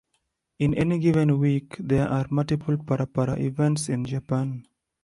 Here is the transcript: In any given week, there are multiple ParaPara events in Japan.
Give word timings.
In 0.57 0.73
any 0.73 0.97
given 0.97 1.37
week, 1.39 1.75
there 1.79 2.07
are 2.09 2.25
multiple 2.31 2.75
ParaPara 2.75 3.37
events 3.39 3.87
in 3.87 4.03
Japan. 4.03 4.65